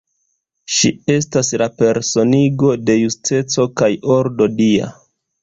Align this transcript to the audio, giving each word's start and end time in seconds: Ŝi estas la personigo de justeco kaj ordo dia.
Ŝi 0.77 0.89
estas 1.15 1.51
la 1.63 1.67
personigo 1.81 2.73
de 2.89 2.97
justeco 3.03 3.67
kaj 3.83 3.93
ordo 4.19 4.51
dia. 4.65 4.91